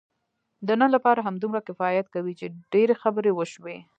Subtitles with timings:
[0.67, 3.77] د نن لپاره همدومره کفایت کوي، چې ډېرې خبرې وشوې.